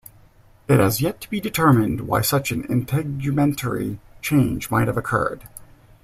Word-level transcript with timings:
It 0.67 0.79
has 0.79 0.99
yet 0.99 1.21
to 1.21 1.29
be 1.29 1.39
determined 1.39 2.07
why 2.07 2.21
such 2.21 2.51
an 2.51 2.63
integumentary 2.63 3.99
change 4.23 4.71
might 4.71 4.87
have 4.87 4.97
occurred. 4.97 5.43